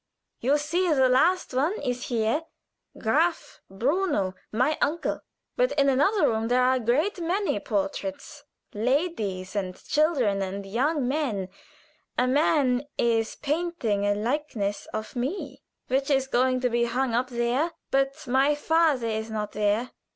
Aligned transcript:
You 0.39 0.57
see 0.57 0.91
the 0.91 1.07
last 1.07 1.53
one 1.53 1.79
is 1.79 2.07
here 2.07 2.41
Graf 2.97 3.61
Bruno 3.69 4.33
my 4.51 4.75
uncle. 4.81 5.19
But 5.55 5.73
in 5.73 5.89
another 5.89 6.27
room 6.27 6.47
there 6.47 6.63
are 6.63 6.77
a 6.77 6.79
great 6.79 7.19
many 7.19 7.51
more 7.51 7.59
portraits, 7.59 8.43
ladies 8.73 9.55
and 9.55 9.75
children 9.83 10.41
and 10.41 10.65
young 10.65 11.07
men, 11.07 11.49
and 12.17 12.31
a 12.31 12.33
man 12.33 12.87
is 12.97 13.35
painting 13.35 14.07
a 14.07 14.15
likeness 14.15 14.87
of 14.87 15.15
me, 15.15 15.61
which 15.87 16.09
is 16.09 16.25
going 16.25 16.61
to 16.61 16.69
be 16.71 16.85
hung 16.85 17.13
up 17.13 17.29
there; 17.29 17.73
but 17.91 18.25
my 18.25 18.55
father 18.55 19.05
is 19.05 19.29
not 19.29 19.51
there. 19.51 19.91